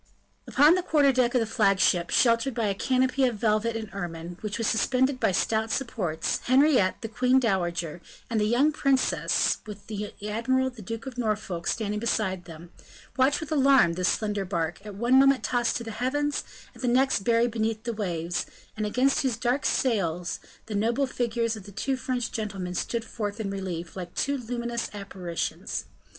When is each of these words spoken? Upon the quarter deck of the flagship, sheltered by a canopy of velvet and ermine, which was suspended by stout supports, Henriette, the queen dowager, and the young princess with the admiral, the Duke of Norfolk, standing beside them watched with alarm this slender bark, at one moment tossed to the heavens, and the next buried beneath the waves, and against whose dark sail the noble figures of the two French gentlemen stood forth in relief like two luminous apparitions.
Upon 0.47 0.73
the 0.73 0.81
quarter 0.81 1.11
deck 1.11 1.35
of 1.35 1.39
the 1.41 1.45
flagship, 1.45 2.09
sheltered 2.09 2.55
by 2.55 2.65
a 2.65 2.73
canopy 2.73 3.25
of 3.25 3.35
velvet 3.35 3.75
and 3.75 3.87
ermine, 3.93 4.35
which 4.41 4.57
was 4.57 4.65
suspended 4.65 5.19
by 5.19 5.31
stout 5.31 5.69
supports, 5.69 6.39
Henriette, 6.45 6.99
the 7.03 7.07
queen 7.07 7.39
dowager, 7.39 8.01
and 8.27 8.41
the 8.41 8.45
young 8.47 8.71
princess 8.71 9.59
with 9.67 9.85
the 9.85 10.11
admiral, 10.27 10.71
the 10.71 10.81
Duke 10.81 11.05
of 11.05 11.19
Norfolk, 11.19 11.67
standing 11.67 11.99
beside 11.99 12.45
them 12.45 12.71
watched 13.15 13.41
with 13.41 13.51
alarm 13.51 13.93
this 13.93 14.09
slender 14.09 14.43
bark, 14.43 14.83
at 14.83 14.95
one 14.95 15.19
moment 15.19 15.43
tossed 15.43 15.75
to 15.77 15.83
the 15.83 15.91
heavens, 15.91 16.43
and 16.73 16.81
the 16.81 16.87
next 16.87 17.19
buried 17.19 17.51
beneath 17.51 17.83
the 17.83 17.93
waves, 17.93 18.47
and 18.75 18.87
against 18.87 19.21
whose 19.21 19.37
dark 19.37 19.67
sail 19.67 20.25
the 20.65 20.73
noble 20.73 21.05
figures 21.05 21.55
of 21.55 21.65
the 21.65 21.71
two 21.71 21.95
French 21.95 22.31
gentlemen 22.31 22.73
stood 22.73 23.05
forth 23.05 23.39
in 23.39 23.51
relief 23.51 23.95
like 23.95 24.15
two 24.15 24.35
luminous 24.35 24.89
apparitions. 24.95 25.85